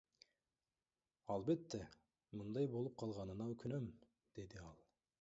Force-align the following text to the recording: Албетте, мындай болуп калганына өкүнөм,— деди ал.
Албетте, 1.35 1.81
мындай 2.41 2.73
болуп 2.75 2.99
калганына 3.05 3.51
өкүнөм,— 3.55 3.89
деди 4.41 4.69
ал. 4.69 4.87